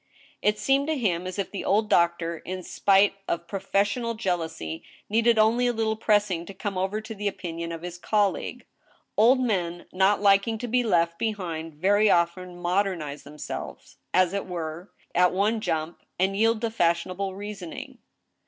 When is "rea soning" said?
17.35-17.97